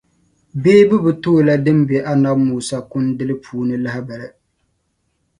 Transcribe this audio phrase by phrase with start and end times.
[0.61, 4.27] Bee bɛ bi ti o la din be Anabi Musa kundili puuni lahibali?